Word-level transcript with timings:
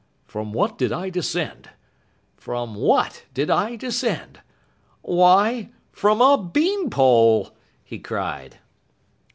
"From 0.25 0.51
what 0.51 0.79
did 0.79 0.91
I 0.91 1.11
descend? 1.11 1.69
From 2.35 2.73
what 2.73 3.25
did 3.35 3.51
I 3.51 3.75
descend? 3.75 4.39
Why, 5.03 5.69
from 5.91 6.21
a 6.21 6.43
bean 6.43 6.89
pole!" 6.89 7.51
he 7.83 7.99
cried. 7.99 8.57